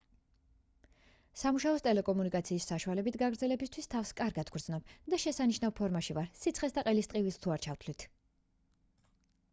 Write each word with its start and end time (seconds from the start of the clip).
სამუშაოს 1.41 1.83
ტელეკომუნიკაციის 1.87 2.65
საშუალებით 2.71 3.19
გაგრძელებისთვის 3.23 3.91
თავს 3.95 4.15
კარგად 4.23 4.51
ვგრძნობ 4.53 4.97
და 5.15 5.21
შესანიშნავ 5.27 5.77
ფორმაში 5.83 6.19
ვარ 6.21 6.35
სიცხეს 6.43 6.77
და 6.79 6.89
ყელის 6.91 7.13
ტკივილს 7.15 7.41
თუ 7.45 7.57
არ 7.59 7.67
ჩავთვლით 7.69 8.09